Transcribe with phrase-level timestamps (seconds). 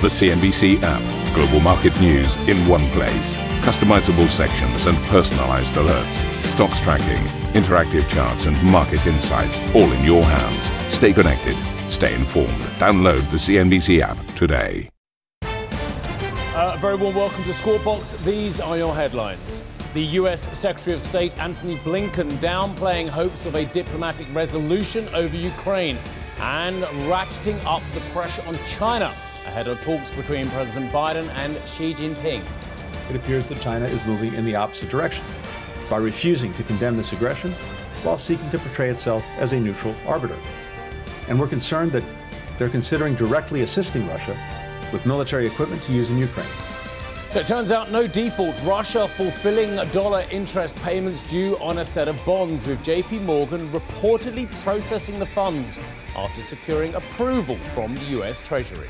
[0.00, 1.34] The CNBC app.
[1.34, 3.36] Global market news in one place.
[3.66, 6.22] Customizable sections and personalized alerts.
[6.44, 7.20] Stocks tracking,
[7.60, 10.70] interactive charts, and market insights all in your hands.
[10.94, 11.56] Stay connected.
[11.90, 12.60] Stay informed.
[12.78, 14.88] Download the CNBC app today.
[15.42, 18.12] Uh, very warm welcome to Squawk Box.
[18.24, 19.64] These are your headlines.
[19.94, 25.98] The US Secretary of State Antony Blinken downplaying hopes of a diplomatic resolution over Ukraine
[26.38, 29.12] and ratcheting up the pressure on China
[29.48, 32.42] ahead of talks between President Biden and Xi Jinping.
[33.08, 35.24] It appears that China is moving in the opposite direction
[35.88, 37.52] by refusing to condemn this aggression
[38.02, 40.38] while seeking to portray itself as a neutral arbiter.
[41.28, 42.04] And we're concerned that
[42.58, 44.38] they're considering directly assisting Russia
[44.92, 46.46] with military equipment to use in Ukraine.
[47.30, 48.54] So it turns out no default.
[48.64, 54.50] Russia fulfilling dollar interest payments due on a set of bonds, with JP Morgan reportedly
[54.62, 55.78] processing the funds
[56.16, 58.88] after securing approval from the US Treasury.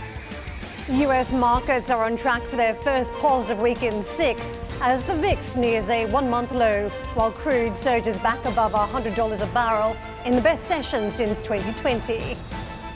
[0.91, 4.41] US markets are on track for their first positive week in six
[4.81, 9.47] as the VIX nears a one month low, while crude surges back above $100 a
[9.53, 12.39] barrel in the best session since 2020.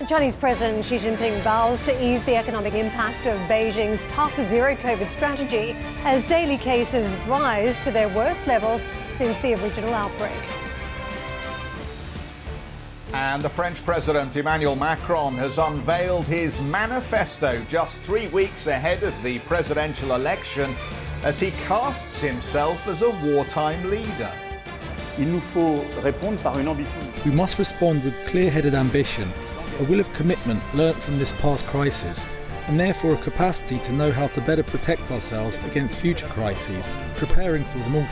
[0.09, 5.09] Chinese President Xi Jinping vows to ease the economic impact of Beijing's tough zero COVID
[5.09, 8.81] strategy as daily cases rise to their worst levels
[9.19, 10.62] since the original outbreak.
[13.13, 19.23] And the French President Emmanuel Macron has unveiled his manifesto just three weeks ahead of
[19.23, 20.75] the presidential election
[21.23, 24.33] as he casts himself as a wartime leader.
[25.19, 25.27] We
[27.33, 29.31] must respond with clear headed ambition,
[29.79, 32.27] a will of commitment learnt from this past crisis,
[32.67, 37.65] and therefore a capacity to know how to better protect ourselves against future crises, preparing
[37.65, 38.07] for them all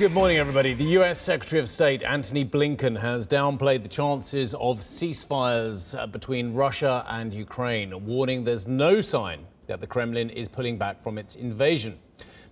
[0.00, 0.72] Good morning, everybody.
[0.72, 1.20] The U.S.
[1.20, 7.34] Secretary of State Antony Blinken has downplayed the chances of ceasefires uh, between Russia and
[7.34, 11.98] Ukraine, warning there's no sign that the Kremlin is pulling back from its invasion.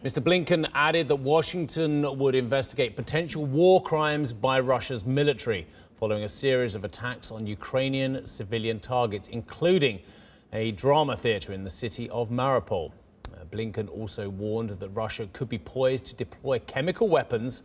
[0.04, 0.22] Mr.
[0.22, 5.66] Blinken added that Washington would investigate potential war crimes by Russia's military
[5.98, 10.00] following a series of attacks on Ukrainian civilian targets, including
[10.52, 12.92] a drama theater in the city of Mariupol.
[13.50, 17.62] Blinken also warned that Russia could be poised to deploy chemical weapons,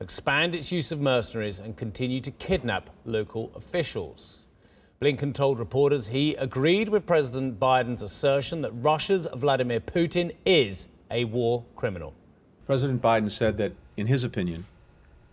[0.00, 4.42] expand its use of mercenaries, and continue to kidnap local officials.
[5.00, 11.24] Blinken told reporters he agreed with President Biden's assertion that Russia's Vladimir Putin is a
[11.24, 12.14] war criminal.
[12.66, 14.66] President Biden said that, in his opinion,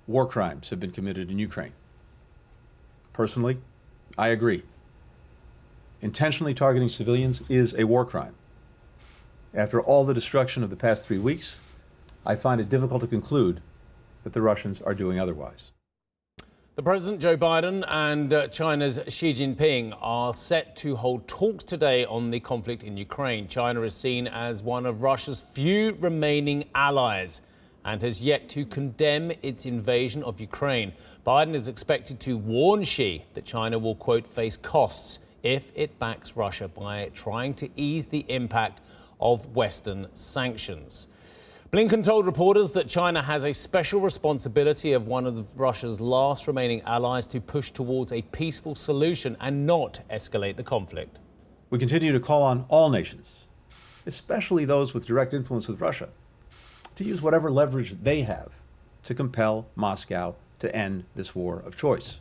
[0.08, 1.72] war crimes have been committed in Ukraine.
[3.14, 3.60] Personally,
[4.18, 4.64] I agree.
[6.02, 8.36] Intentionally targeting civilians is a war crime.
[9.54, 11.58] After all the destruction of the past three weeks,
[12.26, 13.62] I find it difficult to conclude
[14.24, 15.72] that the Russians are doing otherwise.
[16.76, 22.06] The President Joe Biden and uh, China's Xi Jinping are set to hold talks today
[22.06, 23.50] on the conflict in Ukraine.
[23.50, 27.42] China is seen as one of Russia's few remaining allies
[27.84, 30.94] and has yet to condemn its invasion of Ukraine.
[31.28, 36.38] Biden is expected to warn Xi that China will, quote, face costs if it backs
[36.38, 38.80] Russia by trying to ease the impact
[39.22, 41.08] of Western sanctions.
[41.72, 46.82] Blinken told reporters that China has a special responsibility of one of Russia's last remaining
[46.82, 51.20] allies to push towards a peaceful solution and not escalate the conflict.
[51.70, 53.46] We continue to call on all nations,
[54.06, 56.10] especially those with direct influence with Russia,
[56.98, 58.60] to use whatever leverage they have
[59.04, 62.20] to compel Moscow to end this war of choice.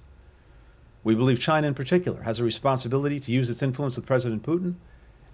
[1.02, 4.76] We believe China, in particular, has a responsibility to use its influence with President Putin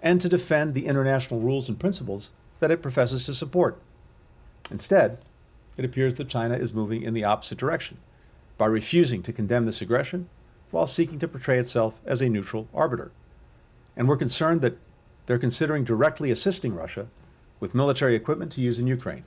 [0.01, 3.79] and to defend the international rules and principles that it professes to support.
[4.71, 5.19] Instead,
[5.77, 7.97] it appears that China is moving in the opposite direction
[8.57, 10.27] by refusing to condemn this aggression
[10.71, 13.11] while seeking to portray itself as a neutral arbiter.
[13.95, 14.77] And we're concerned that
[15.25, 17.07] they're considering directly assisting Russia
[17.59, 19.23] with military equipment to use in Ukraine.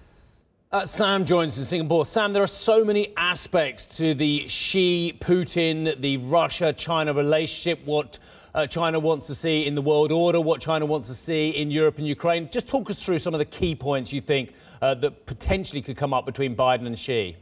[0.73, 2.07] Uh, Sam joins in Singapore.
[2.07, 8.21] Sam, there are so many aspects to the Xi Putin, the Russia China relationship, what
[8.55, 11.71] uh, China wants to see in the world order, what China wants to see in
[11.71, 12.49] Europe and Ukraine.
[12.51, 15.97] Just talk us through some of the key points you think uh, that potentially could
[15.97, 17.37] come up between Biden and Xi.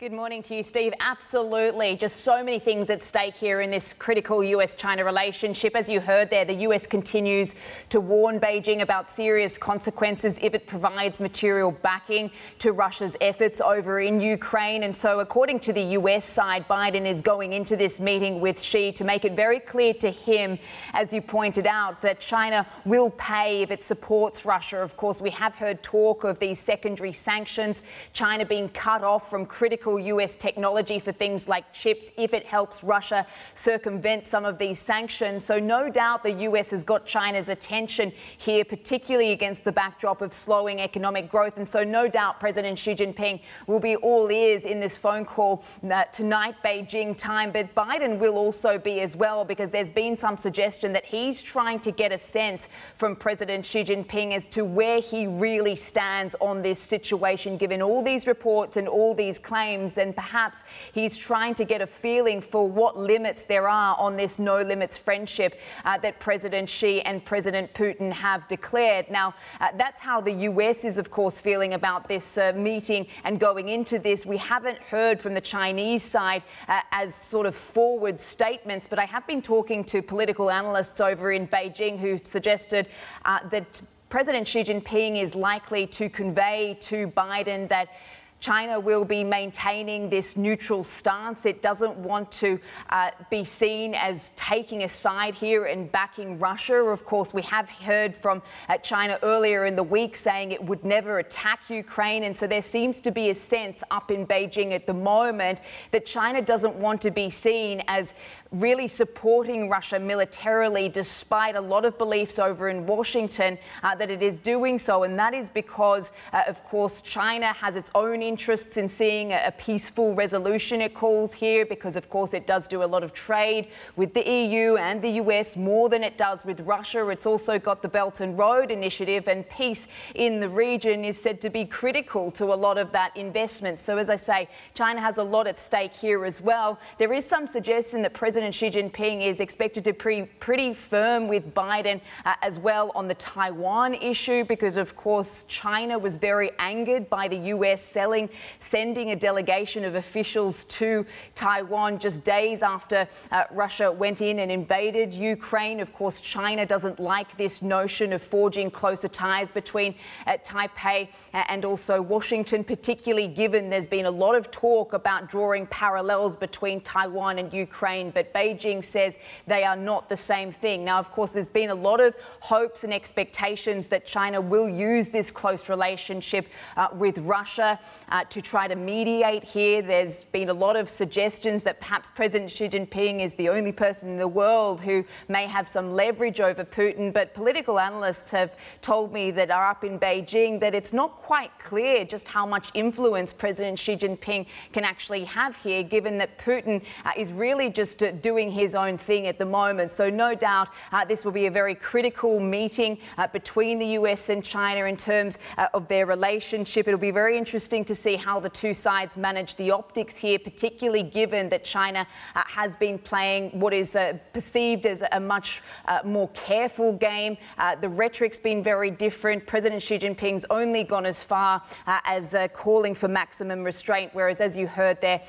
[0.00, 0.94] Good morning to you, Steve.
[1.00, 1.94] Absolutely.
[1.94, 5.76] Just so many things at stake here in this critical US China relationship.
[5.76, 7.54] As you heard there, the US continues
[7.90, 12.30] to warn Beijing about serious consequences if it provides material backing
[12.60, 14.84] to Russia's efforts over in Ukraine.
[14.84, 18.92] And so, according to the US side, Biden is going into this meeting with Xi
[18.92, 20.58] to make it very clear to him,
[20.94, 24.78] as you pointed out, that China will pay if it supports Russia.
[24.78, 27.82] Of course, we have heard talk of these secondary sanctions,
[28.14, 32.46] China being cut off from critical critical US technology for things like chips if it
[32.46, 35.44] helps Russia circumvent some of these sanctions.
[35.44, 40.32] So, no doubt the US has got China's attention here, particularly against the backdrop of
[40.32, 41.56] slowing economic growth.
[41.56, 45.64] And so, no doubt President Xi Jinping will be all ears in this phone call
[45.90, 47.50] uh, tonight, Beijing time.
[47.52, 51.80] But Biden will also be as well, because there's been some suggestion that he's trying
[51.80, 56.62] to get a sense from President Xi Jinping as to where he really stands on
[56.62, 60.62] this situation, given all these reports and all these claims and perhaps
[60.92, 64.96] he's trying to get a feeling for what limits there are on this no limits
[64.96, 69.10] friendship uh, that President Xi and President Putin have declared.
[69.10, 73.40] Now, uh, that's how the US is, of course, feeling about this uh, meeting and
[73.40, 74.26] going into this.
[74.26, 79.06] We haven't heard from the Chinese side uh, as sort of forward statements, but I
[79.06, 82.88] have been talking to political analysts over in Beijing who suggested
[83.24, 83.80] uh, that
[84.10, 87.90] President Xi Jinping is likely to convey to Biden that
[88.40, 91.44] China will be maintaining this neutral stance.
[91.44, 92.58] It doesn't want to
[92.88, 96.76] uh, be seen as taking a side here and backing Russia.
[96.76, 100.84] Of course, we have heard from uh, China earlier in the week saying it would
[100.84, 102.24] never attack Ukraine.
[102.24, 105.60] And so there seems to be a sense up in Beijing at the moment
[105.90, 108.14] that China doesn't want to be seen as
[108.52, 114.22] really supporting Russia militarily, despite a lot of beliefs over in Washington uh, that it
[114.22, 115.04] is doing so.
[115.04, 119.44] And that is because, uh, of course, China has its own interests in seeing a,
[119.46, 123.12] a, peaceful resolution, it calls here, because, of course, it does do a lot of
[123.12, 127.06] trade with the EU and the US more than it does with Russia.
[127.08, 131.40] It's also got the Belt and Road Initiative, and peace in the region is said
[131.42, 133.78] to be critical to a lot of that investment.
[133.78, 136.80] So, as I say, China has a lot at stake here as well.
[136.98, 141.28] There is some suggestion that President President Xi Jinping is expected to be pretty firm
[141.28, 146.50] with Biden uh, as well on the Taiwan issue because, of course, China was very
[146.58, 151.04] angered by the US selling, sending a delegation of officials to
[151.34, 155.78] Taiwan just days after uh, Russia went in and invaded Ukraine.
[155.78, 159.94] Of course, China doesn't like this notion of forging closer ties between
[160.26, 165.66] uh, Taipei and also Washington, particularly given there's been a lot of talk about drawing
[165.66, 168.10] parallels between Taiwan and Ukraine.
[168.10, 170.84] But Beijing says they are not the same thing.
[170.84, 175.08] Now, of course, there's been a lot of hopes and expectations that China will use
[175.08, 176.46] this close relationship
[176.76, 177.78] uh, with Russia
[178.08, 179.82] uh, to try to mediate here.
[179.82, 184.08] There's been a lot of suggestions that perhaps President Xi Jinping is the only person
[184.10, 187.12] in the world who may have some leverage over Putin.
[187.12, 191.50] But political analysts have told me that are up in Beijing that it's not quite
[191.58, 196.82] clear just how much influence President Xi Jinping can actually have here, given that Putin
[197.04, 199.92] uh, is really just uh, doing his own thing at the moment.
[199.92, 204.28] So, no doubt uh, this will be a very critical meeting uh, between the US
[204.28, 206.86] and China in terms uh, of their relationship.
[206.86, 211.02] It'll be very interesting to see how the two sides manage the optics here, particularly
[211.02, 215.62] given that China uh, has been playing what is uh, perceived as a much
[216.04, 217.36] more careful game.
[217.80, 219.46] the rhetoric's been very different.
[219.46, 224.66] President Xi Jinping's only gone as far as calling for maximum restraint, whereas, as you
[224.66, 225.20] heard there,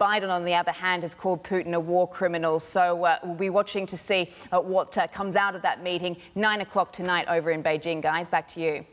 [0.00, 2.64] Biden, on the other hand, has called Putin a war criminal criminals.
[2.64, 6.16] So uh, we'll be watching to see uh, what uh, comes out of that meeting.
[6.34, 8.28] Nine o'clock tonight over in Beijing, guys.
[8.28, 8.84] Back to you.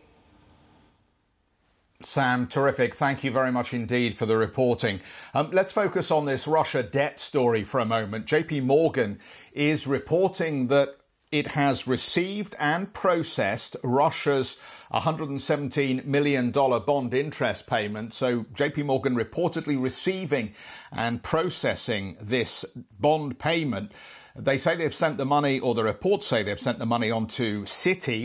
[2.02, 2.94] Sam, terrific.
[2.94, 5.00] Thank you very much indeed for the reporting.
[5.34, 8.26] Um, let's focus on this Russia debt story for a moment.
[8.28, 9.18] JP Morgan
[9.54, 10.98] is reporting that
[11.32, 14.58] it has received and processed Russia's
[14.94, 18.14] $117 million bond interest payment.
[18.14, 20.54] So JP Morgan reportedly receiving
[20.92, 22.66] and processing this
[23.00, 23.92] bond payment.
[24.40, 27.26] They say they've sent the money, or the reports say they've sent the money on
[27.28, 27.66] to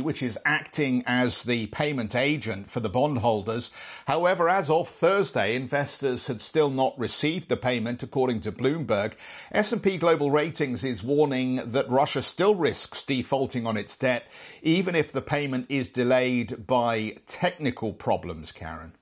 [0.02, 3.70] which is acting as the payment agent for the bondholders.
[4.06, 9.14] However, as of Thursday, investors had still not received the payment, according to Bloomberg.
[9.52, 14.30] S&P Global Ratings is warning that Russia still risks defaulting on its debt,
[14.62, 18.92] even if the payment is delayed by technical problems, Karen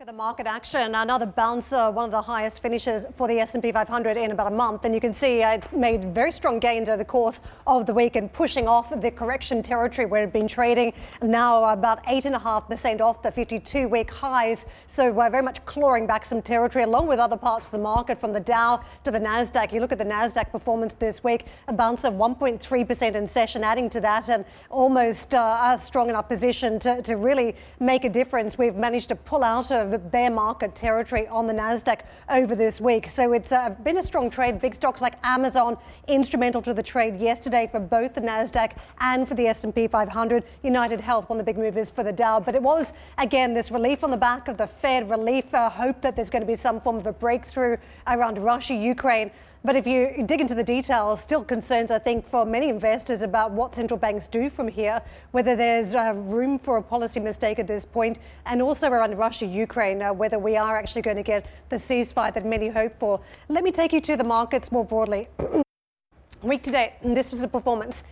[0.00, 3.70] look at the market action, another bouncer, one of the highest finishes for the S&P
[3.70, 6.88] 500 in about a month, and you can see uh, it's made very strong gains
[6.88, 10.32] over the course of the week and pushing off the correction territory where it had
[10.32, 10.94] been trading.
[11.20, 15.62] Now about eight and a half percent off the 52-week highs, so we're very much
[15.66, 19.10] clawing back some territory, along with other parts of the market, from the Dow to
[19.10, 19.70] the Nasdaq.
[19.70, 23.62] You look at the Nasdaq performance this week, a bounce of 1.3 percent in session,
[23.62, 28.10] adding to that, and almost uh, a strong enough position to, to really make a
[28.10, 28.56] difference.
[28.56, 33.08] We've managed to pull out of bear market territory on the Nasdaq over this week.
[33.08, 34.60] So it's uh, been a strong trade.
[34.60, 35.76] Big stocks like Amazon
[36.08, 40.44] instrumental to the trade yesterday for both the Nasdaq and for the S&P 500.
[40.62, 43.70] United Health one of the big movers for the Dow, but it was again this
[43.70, 45.52] relief on the back of the Fed relief.
[45.54, 49.30] Uh, hope that there's going to be some form of a breakthrough around Russia, Ukraine.
[49.62, 53.52] But if you dig into the details, still concerns, I think, for many investors about
[53.52, 55.02] what central banks do from here,
[55.32, 59.44] whether there's uh, room for a policy mistake at this point, and also around Russia,
[59.44, 63.20] Ukraine, uh, whether we are actually going to get the ceasefire that many hope for.
[63.48, 65.28] Let me take you to the markets more broadly.
[66.42, 68.02] Week to date, and this was a performance.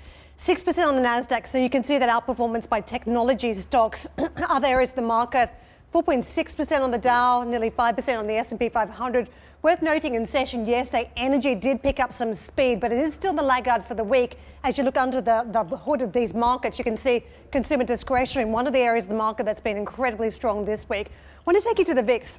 [0.45, 4.07] 6% on the NASDAQ, so you can see that outperformance by technology stocks.
[4.37, 5.51] Other areas of the market,
[5.93, 9.29] 4.6% on the Dow, nearly 5% on the S&P 500.
[9.63, 13.33] Worth noting in session yesterday, energy did pick up some speed, but it is still
[13.33, 14.37] the laggard for the week.
[14.63, 18.51] As you look under the, the hood of these markets, you can see consumer discretionary,
[18.51, 21.09] one of the areas of the market that's been incredibly strong this week.
[21.09, 22.39] I want to take you to the VIX.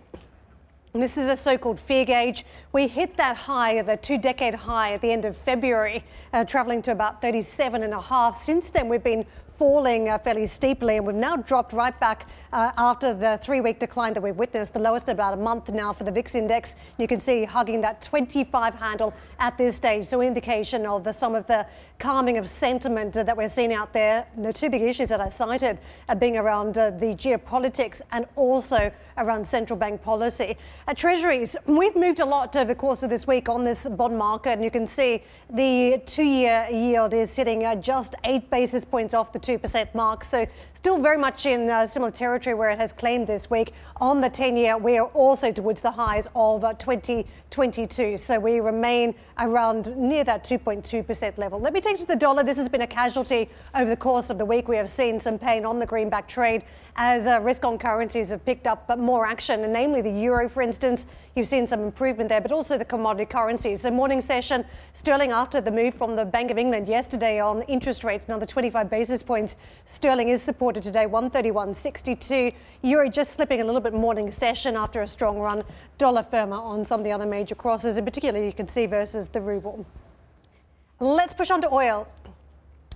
[0.94, 2.46] This is a so-called fear gauge.
[2.72, 6.04] We hit that high, the two-decade high at the end of February,
[6.34, 8.44] uh, traveling to about 37 and a half.
[8.44, 9.26] Since then, we've been
[9.60, 13.78] falling uh, fairly steeply, and we've now dropped right back uh, after the three week
[13.78, 16.78] decline that we've witnessed, the lowest in about a month now for the VIX index.
[16.98, 21.36] You can see hugging that 25 handle at this stage, so indication of the, some
[21.36, 21.68] of the
[22.00, 24.26] calming of sentiment uh, that we're seeing out there.
[24.38, 28.90] The two big issues that I cited are being around uh, the geopolitics and also
[29.18, 30.58] around central bank policy.
[30.88, 34.18] At Treasuries, we've moved a lot over the course of this week on this bond
[34.18, 38.86] market, and you can see the two year yield is sitting at just eight basis
[38.86, 40.24] points off the 2% mark.
[40.24, 43.74] So still very much in uh, similar territory where it has claimed this week.
[43.98, 48.20] On the 10 year, we are also towards the highs of uh, 2022.
[48.20, 51.60] So we remain around near that 2.2% level.
[51.60, 52.44] Let me take to the dollar.
[52.44, 54.68] This has been a casualty over the course of the week.
[54.68, 56.64] We have seen some pain on the greenback trade
[57.02, 60.50] as uh, risk on currencies have picked up but more action, and namely the euro,
[60.50, 61.08] for instance.
[61.34, 63.82] You've seen some improvement there, but also the commodity currencies.
[63.82, 68.04] So, morning session, sterling after the move from the Bank of England yesterday on interest
[68.04, 69.56] rates, another 25 basis points.
[69.86, 72.54] Sterling is supported today, 131.62.
[72.82, 75.64] Euro just slipping a little bit morning session after a strong run.
[75.98, 79.30] Dollar firmer on some of the other major crosses, in particular, you can see versus
[79.30, 79.86] the ruble.
[81.00, 82.10] Let's push on to oil.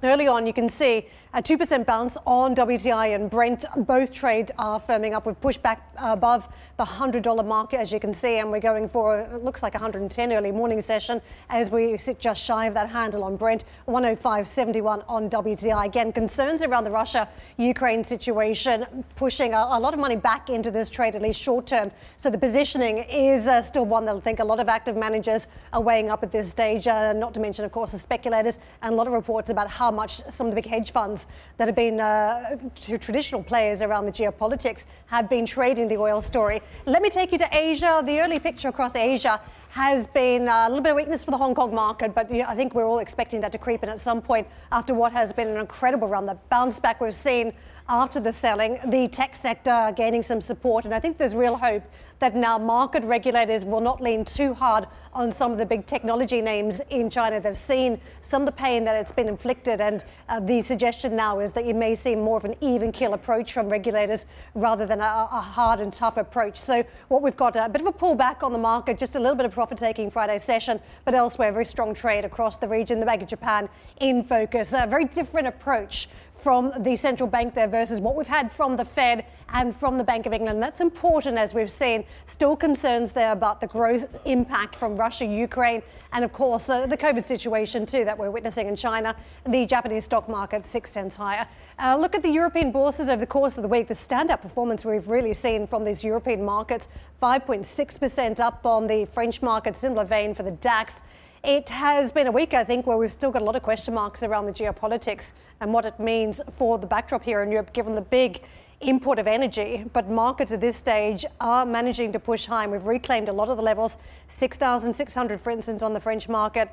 [0.03, 3.65] Early on, you can see a 2% bounce on WTI and Brent.
[3.75, 5.25] Both trades are firming up.
[5.25, 6.47] We've pushed back above
[6.77, 10.31] the $100 mark, as you can see, and we're going for, it looks like 110
[10.31, 15.27] early morning session as we sit just shy of that handle on Brent, 105.71 on
[15.27, 15.87] WTI.
[15.87, 20.69] Again, concerns around the Russia Ukraine situation pushing a, a, lot of money back into
[20.69, 21.89] this trade, at least short term.
[22.17, 25.47] So the positioning is uh, still one that I think a lot of active managers
[25.73, 28.93] are weighing up at this stage, uh, not to mention, of course, the speculators and
[28.93, 31.22] a lot of reports about how much some of the big hedge funds
[31.57, 32.57] that have been uh,
[32.99, 36.61] traditional players around the geopolitics have been trading the oil story.
[36.85, 38.01] Let me take you to Asia.
[38.05, 39.39] The early picture across Asia
[39.69, 42.55] has been uh, a little bit of weakness for the Hong Kong market, but I
[42.55, 45.47] think we're all expecting that to creep in at some point after what has been
[45.47, 46.25] an incredible run.
[46.25, 47.53] The bounce back we've seen
[47.89, 51.83] after the selling, the tech sector gaining some support, and I think there's real hope
[52.19, 56.41] that now market regulators will not lean too hard on some of the big technology
[56.41, 57.41] names in China.
[57.41, 61.39] They've seen some of the pain that it's been inflicted, and uh, the suggestion now
[61.39, 64.25] is that you may see more of an even kill approach from regulators
[64.55, 66.61] rather than a, a hard and tough approach.
[66.61, 69.35] So, what we've got a bit of a pullback on the market, just a little
[69.35, 73.01] bit of profit taking Friday session, but elsewhere, very strong trade across the region.
[73.01, 73.67] The Bank of Japan
[73.99, 76.07] in focus, a very different approach
[76.43, 80.03] from the central bank there versus what we've had from the Fed and from the
[80.03, 80.61] Bank of England.
[80.61, 82.03] That's important as we've seen.
[82.27, 85.81] Still concerns there about the growth impact from Russia, Ukraine,
[86.11, 89.15] and of course uh, the COVID situation too that we're witnessing in China.
[89.45, 91.47] The Japanese stock market six tenths higher.
[91.79, 93.87] Uh, look at the European bourses over the course of the week.
[93.87, 96.89] The standout performance we've really seen from these European markets
[97.21, 101.03] 5.6% up on the French market, similar vein for the DAX.
[101.43, 103.93] It has been a week, I think, where we've still got a lot of question
[103.93, 107.95] marks around the geopolitics and what it means for the backdrop here in Europe, given
[107.95, 108.43] the big
[108.79, 109.83] import of energy.
[109.91, 112.63] But markets at this stage are managing to push high.
[112.63, 113.97] And we've reclaimed a lot of the levels
[114.37, 116.69] 6,600, for instance, on the French market.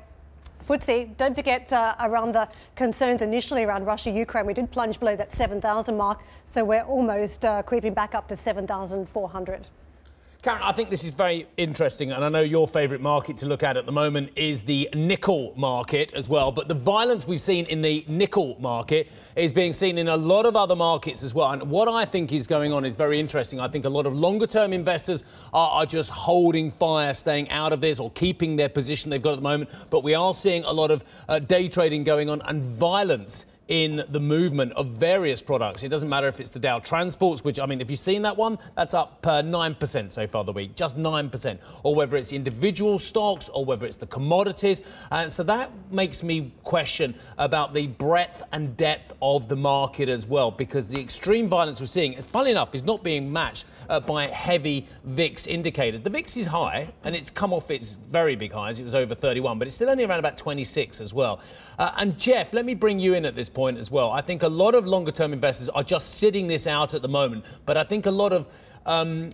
[0.65, 1.17] FTSE.
[1.17, 2.47] Don't forget uh, around the
[2.77, 7.43] concerns initially around Russia Ukraine, we did plunge below that 7,000 mark, so we're almost
[7.43, 9.67] uh, creeping back up to 7,400.
[10.41, 13.61] Karen, I think this is very interesting, and I know your favourite market to look
[13.61, 16.51] at at the moment is the nickel market as well.
[16.51, 20.47] But the violence we've seen in the nickel market is being seen in a lot
[20.47, 21.51] of other markets as well.
[21.51, 23.59] And what I think is going on is very interesting.
[23.59, 27.71] I think a lot of longer term investors are, are just holding fire, staying out
[27.71, 29.69] of this, or keeping their position they've got at the moment.
[29.91, 34.03] But we are seeing a lot of uh, day trading going on and violence in
[34.09, 35.83] the movement of various products.
[35.83, 38.35] It doesn't matter if it's the Dow Transports, which, I mean, if you've seen that
[38.35, 42.99] one, that's up per 9% so far the week, just 9%, or whether it's individual
[42.99, 44.81] stocks or whether it's the commodities.
[45.11, 50.27] And so that makes me question about the breadth and depth of the market as
[50.27, 54.27] well, because the extreme violence we're seeing, funnily enough, is not being matched uh, by
[54.27, 56.01] heavy VIX indicators.
[56.01, 58.79] The VIX is high, and it's come off its very big highs.
[58.79, 61.39] It was over 31, but it's still only around about 26 as well.
[61.79, 64.11] Uh, and Geoff, let me bring you in at this point as well.
[64.11, 67.07] I think a lot of longer term investors are just sitting this out at the
[67.07, 68.45] moment, but I think a lot of
[68.85, 69.31] um,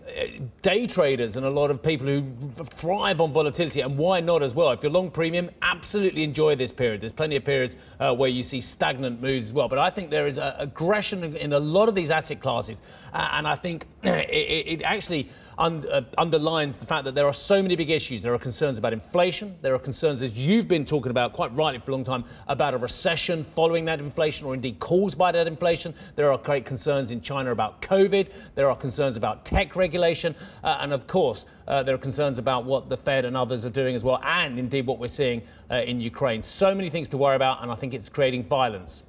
[0.61, 2.23] day traders and a lot of people who
[2.65, 4.71] thrive on volatility, and why not as well?
[4.71, 7.01] If you're long premium, absolutely enjoy this period.
[7.01, 9.69] There's plenty of periods uh, where you see stagnant moves as well.
[9.69, 12.81] But I think there is aggression in a lot of these asset classes,
[13.13, 17.33] uh, and I think it, it actually un- uh, underlines the fact that there are
[17.33, 18.21] so many big issues.
[18.21, 19.55] There are concerns about inflation.
[19.61, 22.73] There are concerns, as you've been talking about quite rightly for a long time, about
[22.73, 25.93] a recession following that inflation or indeed caused by that inflation.
[26.15, 28.29] There are great concerns in China about COVID.
[28.55, 30.35] There are concerns about tech regulation.
[30.63, 33.69] Uh, and of course, uh, there are concerns about what the Fed and others are
[33.69, 36.43] doing as well, and indeed what we're seeing uh, in Ukraine.
[36.43, 39.03] So many things to worry about, and I think it's creating violence.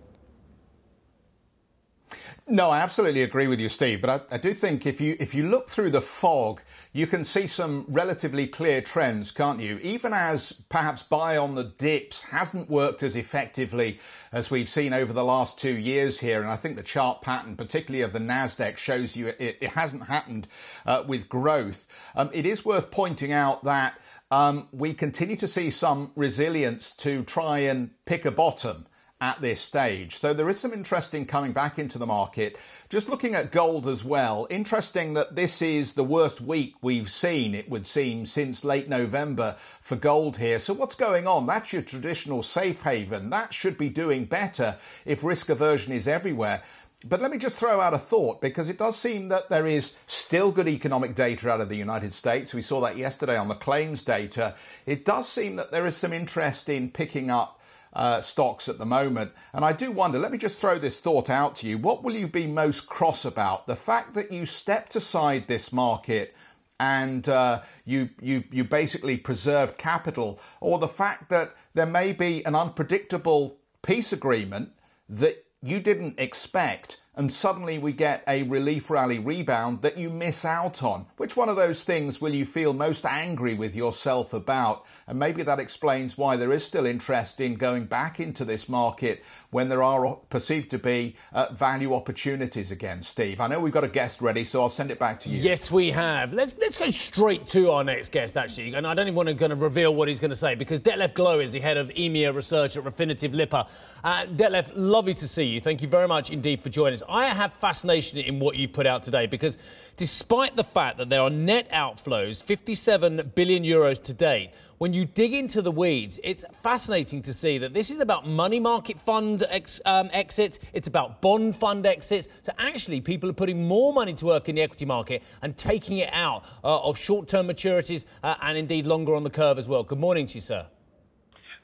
[2.50, 4.00] No, I absolutely agree with you, Steve.
[4.00, 6.62] But I, I, do think if you if you look through the fog,
[6.94, 9.78] you can see some relatively clear trends, can't you?
[9.82, 14.00] Even as perhaps buy on the dips hasn't worked as effectively
[14.32, 17.54] as we've seen over the last two years here, and I think the chart pattern,
[17.54, 20.48] particularly of the Nasdaq, shows you it, it hasn't happened
[20.86, 21.86] uh, with growth.
[22.16, 24.00] Um, it is worth pointing out that.
[24.30, 28.86] Um, we continue to see some resilience to try and pick a bottom
[29.20, 30.16] at this stage.
[30.16, 32.56] So there is some interesting coming back into the market.
[32.88, 37.54] Just looking at gold as well, interesting that this is the worst week we've seen,
[37.54, 40.58] it would seem, since late November for gold here.
[40.58, 41.46] So what's going on?
[41.46, 43.30] That's your traditional safe haven.
[43.30, 46.62] That should be doing better if risk aversion is everywhere.
[47.04, 49.96] But let me just throw out a thought because it does seem that there is
[50.06, 52.52] still good economic data out of the United States.
[52.52, 54.56] We saw that yesterday on the claims data.
[54.84, 57.57] It does seem that there is some interest in picking up
[57.98, 59.32] uh, stocks at the moment.
[59.52, 61.76] And I do wonder, let me just throw this thought out to you.
[61.76, 63.66] What will you be most cross about?
[63.66, 66.34] The fact that you stepped aside this market
[66.78, 72.46] and uh, you, you, you basically preserved capital, or the fact that there may be
[72.46, 74.70] an unpredictable peace agreement
[75.08, 80.44] that you didn't expect and suddenly we get a relief rally rebound that you miss
[80.44, 81.04] out on.
[81.16, 84.86] Which one of those things will you feel most angry with yourself about?
[85.08, 89.24] And maybe that explains why there is still interest in going back into this market
[89.50, 93.40] when there are perceived to be uh, value opportunities again, Steve.
[93.40, 95.40] I know we've got a guest ready, so I'll send it back to you.
[95.40, 96.34] Yes, we have.
[96.34, 98.74] Let's let's go straight to our next guest, actually.
[98.74, 100.80] And I don't even want to kind of reveal what he's going to say because
[100.80, 103.66] Detlef Glow is the head of EMEA research at Refinitiv Lipper.
[104.04, 105.60] Uh, Detlef, lovely to see you.
[105.62, 107.02] Thank you very much indeed for joining us.
[107.08, 109.56] I have fascination in what you've put out today because
[109.96, 115.04] despite the fact that there are net outflows, 57 billion euros to date, when you
[115.04, 119.44] dig into the weeds, it's fascinating to see that this is about money market fund
[119.50, 122.28] ex, um, exits, it's about bond fund exits.
[122.42, 125.98] So actually, people are putting more money to work in the equity market and taking
[125.98, 129.68] it out uh, of short term maturities uh, and indeed longer on the curve as
[129.68, 129.82] well.
[129.82, 130.66] Good morning to you, sir.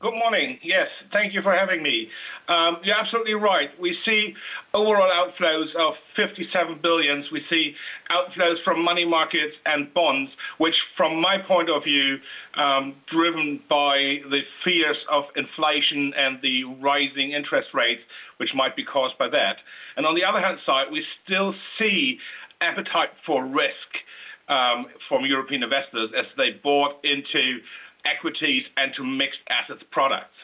[0.00, 0.58] Good morning.
[0.62, 2.08] Yes, thank you for having me.
[2.48, 3.70] Um, you're absolutely right.
[3.80, 4.34] We see
[4.74, 7.26] overall outflows of 57 billions.
[7.30, 7.74] We see
[8.10, 12.16] outflows from money markets and bonds, which, from my point of view,
[12.58, 18.02] um, driven by the fears of inflation and the rising interest rates,
[18.38, 19.56] which might be caused by that.
[19.96, 22.18] And on the other hand side, we still see
[22.60, 23.90] appetite for risk
[24.48, 27.62] um, from European investors as they bought into
[28.04, 30.36] equities and to mixed assets products.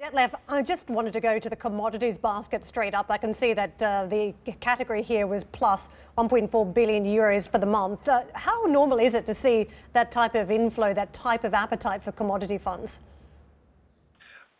[0.00, 3.10] Detlef, I just wanted to go to the commodities basket straight up.
[3.10, 7.66] I can see that uh, the category here was plus 1.4 billion euros for the
[7.66, 8.08] month.
[8.08, 12.02] Uh, how normal is it to see that type of inflow, that type of appetite
[12.02, 13.00] for commodity funds?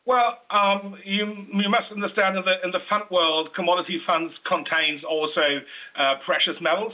[0.05, 5.03] Well, um, you, you, must understand in the, in the fund world, commodity funds contains
[5.09, 5.61] also
[5.99, 6.93] uh, precious metals.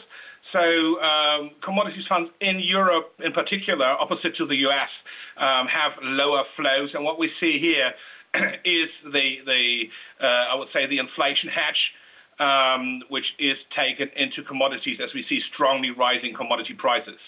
[0.52, 0.60] So
[1.02, 4.90] um, commodities funds in Europe, in particular, opposite to the US,
[5.36, 6.90] um, have lower flows.
[6.94, 7.92] And what we see here
[8.64, 9.84] is the, the
[10.22, 11.82] uh, I would say, the inflation hedge,
[12.38, 17.18] um, which is taken into commodities as we see strongly rising commodity prices.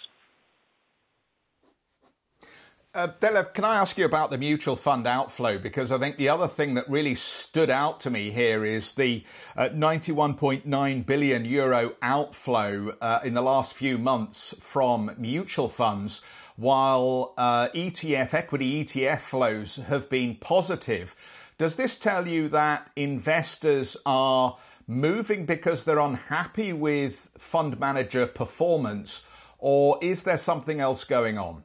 [2.95, 5.59] Uh, can I ask you about the mutual fund outflow?
[5.59, 9.25] Because I think the other thing that really stood out to me here is the
[9.59, 16.23] uh, 91.9 billion euro outflow uh, in the last few months from mutual funds,
[16.57, 21.15] while uh, ETF, equity ETF flows have been positive.
[21.59, 29.27] Does this tell you that investors are moving because they're unhappy with fund manager performance,
[29.59, 31.65] or is there something else going on?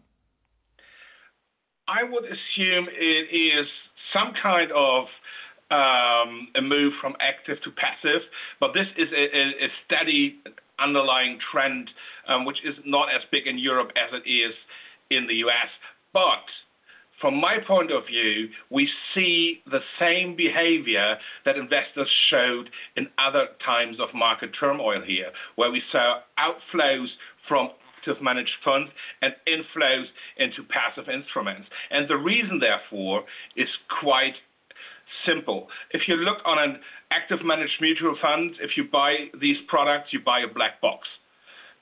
[1.88, 3.68] I would assume it is
[4.14, 5.06] some kind of
[5.72, 8.22] um, a move from active to passive,
[8.60, 10.40] but this is a, a, steady
[10.80, 11.90] underlying trend,
[12.28, 14.54] um, which is not as big in Europe as it is
[15.10, 15.72] in the US.
[16.14, 16.46] But
[17.20, 21.16] from my point of view, we see the same behavior
[21.46, 27.08] that investors showed in other times of market turmoil here, where we saw outflows
[27.48, 27.70] from
[28.04, 30.06] active managed funds and inflows
[30.38, 31.68] into passive instruments.
[31.92, 33.24] And the reason, therefore,
[33.56, 33.68] is
[34.02, 34.36] quite
[35.28, 35.68] simple.
[35.92, 36.80] If you look on an
[37.12, 41.08] active managed mutual fund, if you buy these products, you buy a black box.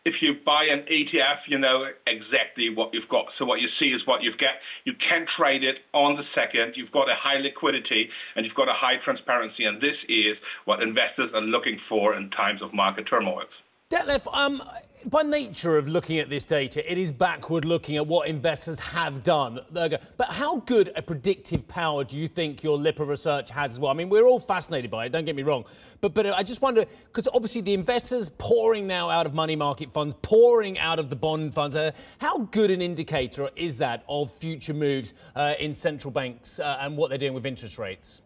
[0.03, 3.25] If you buy an ETF, you know exactly what you've got.
[3.37, 4.57] So what you see is what you've got.
[4.83, 6.73] You can trade it on the second.
[6.75, 9.65] You've got a high liquidity and you've got a high transparency.
[9.65, 13.43] And this is what investors are looking for in times of market turmoil.
[13.91, 14.63] Detlef, um,
[15.05, 19.23] by nature of looking at this data, it is backward looking at what investors have
[19.23, 19.59] done.
[19.71, 23.91] But how good a predictive power do you think your Lipper research has as well?
[23.91, 25.65] I mean, we're all fascinated by it, don't get me wrong.
[26.01, 29.91] But, but I just wonder, because obviously the investors pouring now out of money market
[29.91, 34.31] funds, pouring out of the bond funds, uh, how good an indicator is that of
[34.33, 38.21] future moves uh, in central banks uh, and what they're doing with interest rates?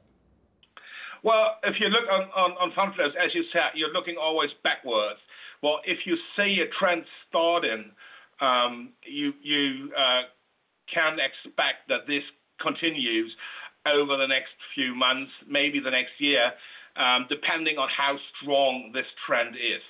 [1.24, 4.52] Well, if you look on, on, on fund flows, as you said, you're looking always
[4.64, 5.18] backwards.
[5.64, 7.92] Well, if you see a trend starting,
[8.42, 10.24] um, you you uh,
[10.94, 12.24] can expect that this
[12.62, 13.32] continues
[13.86, 16.52] over the next few months, maybe the next year,
[16.98, 19.82] um, depending on how strong this trend is.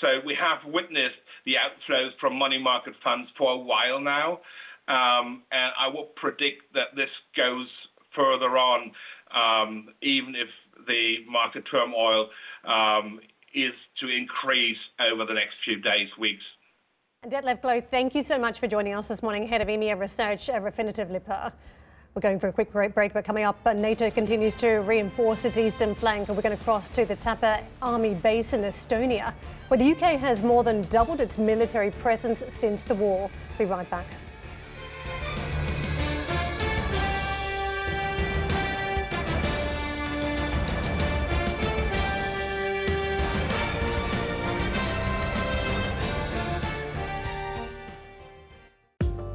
[0.00, 4.40] So we have witnessed the outflows from money market funds for a while now,
[4.88, 7.68] um, and I will predict that this goes
[8.14, 8.92] further on,
[9.34, 10.48] um, even if
[10.86, 12.28] the market turmoil
[12.64, 13.20] um,
[13.54, 14.78] is to increase
[15.12, 16.44] over the next few days, weeks.
[17.26, 20.48] Detlef Glow, thank you so much for joining us this morning, head of EMEA Research
[20.48, 21.52] at Refinitiv Lipper.
[22.14, 25.58] We're going for a quick break, but coming up, uh, NATO continues to reinforce its
[25.58, 29.32] eastern flank, and we're going to cross to the Tapa Army base in Estonia,
[29.68, 33.30] where the UK has more than doubled its military presence since the war.
[33.58, 34.06] Be right back.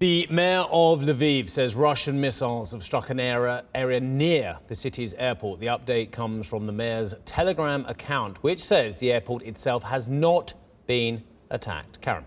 [0.00, 5.14] The mayor of Lviv says Russian missiles have struck an area, area near the city's
[5.14, 5.60] airport.
[5.60, 10.54] The update comes from the mayor's Telegram account, which says the airport itself has not
[10.88, 12.00] been attacked.
[12.00, 12.24] Karen.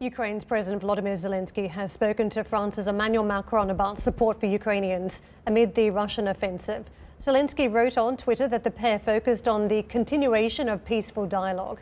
[0.00, 5.76] Ukraine's President Volodymyr Zelensky has spoken to France's Emmanuel Macron about support for Ukrainians amid
[5.76, 6.86] the Russian offensive.
[7.22, 11.78] Zelensky wrote on Twitter that the pair focused on the continuation of peaceful dialogue.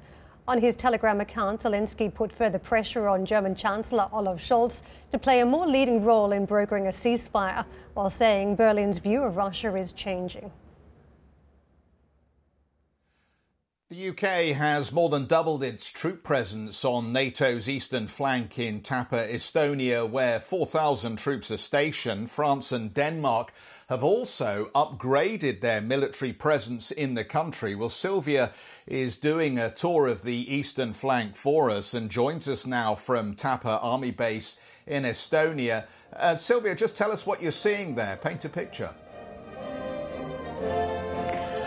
[0.46, 5.40] On his Telegram account, Zelensky put further pressure on German Chancellor Olaf Scholz to play
[5.40, 9.90] a more leading role in brokering a ceasefire, while saying Berlin's view of Russia is
[9.92, 10.52] changing.
[13.88, 19.28] The UK has more than doubled its troop presence on NATO's eastern flank in Tapa,
[19.30, 22.30] Estonia, where 4,000 troops are stationed.
[22.30, 23.52] France and Denmark
[23.88, 27.74] have also upgraded their military presence in the country.
[27.74, 28.52] Well, Sylvia
[28.86, 33.34] is doing a tour of the eastern flank for us and joins us now from
[33.34, 35.84] Tapa Army Base in Estonia.
[36.12, 38.16] Uh, Sylvia, just tell us what you're seeing there.
[38.16, 38.94] Paint a picture.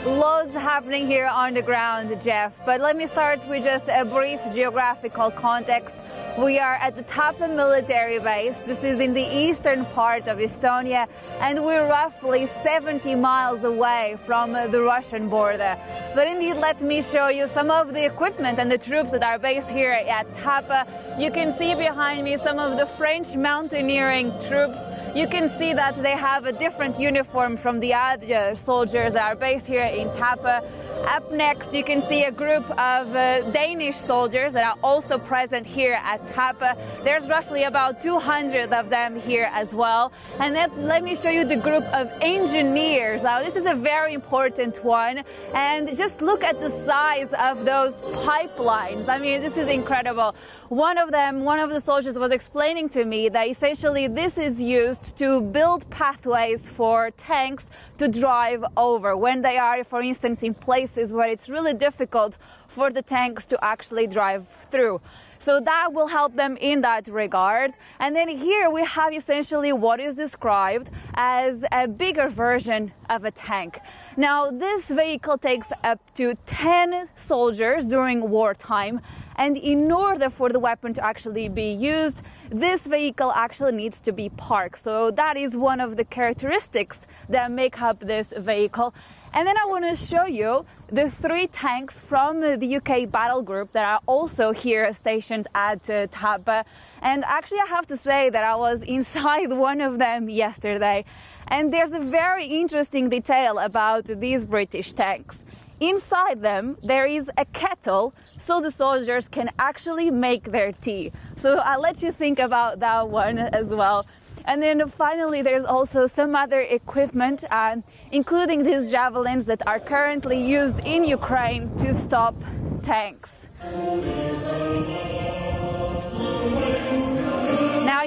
[0.07, 2.53] Loads happening here on the ground, Geoff.
[2.65, 5.97] But let me start with just a brief geographical context.
[6.37, 8.61] We are at the Tapa military base.
[8.61, 11.09] This is in the eastern part of Estonia,
[11.41, 15.77] and we're roughly 70 miles away from the Russian border.
[16.15, 19.37] But indeed, let me show you some of the equipment and the troops that are
[19.37, 20.87] based here at Tapa.
[21.19, 24.79] You can see behind me some of the French mountaineering troops.
[25.17, 29.35] You can see that they have a different uniform from the other soldiers that are
[29.35, 30.61] based here in Tapa.
[31.07, 35.65] Up next, you can see a group of uh, Danish soldiers that are also present
[35.65, 36.77] here at Tapa.
[37.03, 40.11] There's roughly about 200 of them here as well.
[40.39, 43.23] And then let me show you the group of engineers.
[43.23, 45.23] Now, this is a very important one.
[45.55, 47.95] And just look at the size of those
[48.27, 49.07] pipelines.
[49.07, 50.35] I mean, this is incredible.
[50.69, 54.61] One of them, one of the soldiers was explaining to me that essentially this is
[54.61, 60.53] used to build pathways for tanks to drive over when they are, for instance, in
[60.53, 64.99] places where it's really difficult for the tanks to actually drive through.
[65.39, 67.73] So that will help them in that regard.
[67.99, 73.31] And then here we have essentially what is described as a bigger version of a
[73.31, 73.79] tank.
[74.17, 78.99] Now, this vehicle takes up to 10 soldiers during wartime.
[79.37, 84.11] And in order for the weapon to actually be used, this vehicle actually needs to
[84.11, 84.79] be parked.
[84.79, 88.93] So that is one of the characteristics that make up this vehicle.
[89.33, 93.73] And then I want to show you the three tanks from the UK battle group
[93.73, 96.65] that are also here stationed at uh, Tapa.
[97.01, 101.05] And actually, I have to say that I was inside one of them yesterday.
[101.49, 105.43] And there's a very interesting detail about these British tanks.
[105.79, 111.11] Inside them, there is a kettle so the soldiers can actually make their tea.
[111.37, 114.07] So I'll let you think about that one as well.
[114.45, 117.77] And then finally, there's also some other equipment, uh,
[118.11, 122.33] including these javelins that are currently used in Ukraine to stop
[122.81, 123.47] tanks.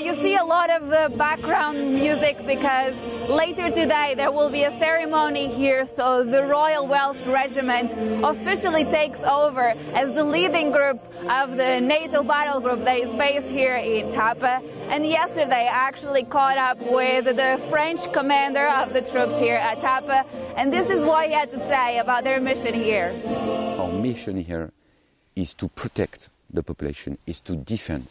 [0.00, 2.94] You see a lot of uh, background music because
[3.28, 5.84] later today there will be a ceremony here.
[5.84, 7.92] So the Royal Welsh Regiment
[8.24, 13.50] officially takes over as the leading group of the NATO battle group that is based
[13.50, 14.62] here in Tapa.
[14.88, 19.82] And yesterday I actually caught up with the French commander of the troops here at
[19.82, 20.24] Tapa.
[20.56, 23.14] And this is what he had to say about their mission here.
[23.78, 24.72] Our mission here
[25.36, 28.06] is to protect the population, is to defend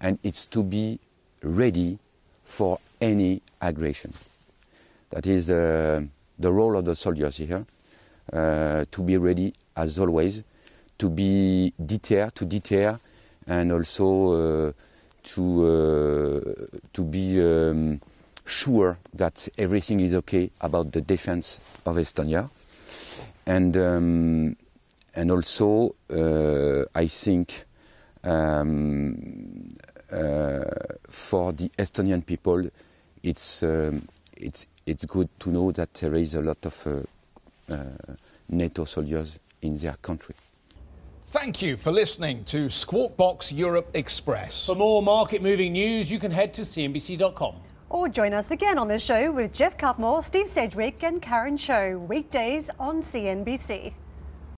[0.00, 1.00] and it's to be
[1.46, 1.98] ready
[2.44, 4.12] for any aggression.
[5.10, 6.02] That is uh,
[6.38, 7.64] the role of the soldiers here,
[8.32, 10.42] uh, to be ready as always,
[10.98, 12.98] to be deter, to deter,
[13.46, 14.72] and also uh,
[15.22, 18.00] to uh, to be um,
[18.44, 22.50] sure that everything is okay about the defense of Estonia,
[23.46, 24.56] and um,
[25.14, 27.64] and also uh, I think
[28.24, 29.76] um,
[30.08, 32.68] for the Estonian people,
[33.22, 38.14] it's, um, it's, it's good to know that there is a lot of uh, uh,
[38.48, 40.34] NATO soldiers in their country.
[41.28, 44.66] Thank you for listening to Squawk Box Europe Express.
[44.66, 47.56] For more market moving news, you can head to CNBC.com.
[47.90, 51.98] Or join us again on the show with Geoff Cutmore, Steve Sedgwick, and Karen Tso,
[51.98, 53.92] weekdays on CNBC.